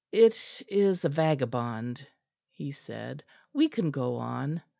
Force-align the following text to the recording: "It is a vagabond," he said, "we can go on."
"It 0.11 0.63
is 0.67 1.05
a 1.05 1.09
vagabond," 1.09 2.07
he 2.49 2.71
said, 2.71 3.23
"we 3.53 3.69
can 3.69 3.91
go 3.91 4.15
on." 4.15 4.63